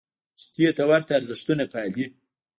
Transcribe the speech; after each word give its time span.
چې 0.39 0.47
دې 0.55 0.69
ته 0.77 0.83
ورته 0.89 1.11
ارزښتونه 1.19 1.63
پالي. 1.73 2.05